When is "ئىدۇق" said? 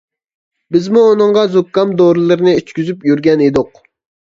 3.51-3.87